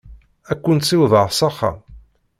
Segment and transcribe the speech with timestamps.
[0.51, 1.77] Ad ken-ssiwḍeɣ s axxam?